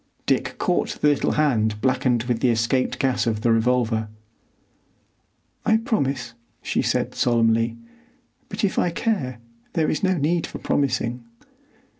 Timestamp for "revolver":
3.51-4.07